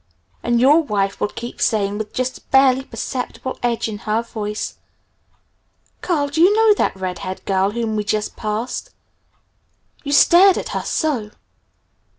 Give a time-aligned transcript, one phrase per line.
[0.41, 4.79] And your wife will keep saying, with just a barely perceptible edge in her voice,
[6.01, 8.89] 'Carl, do you know that red haired girl whom we just passed?
[10.03, 11.29] You stared at her so!'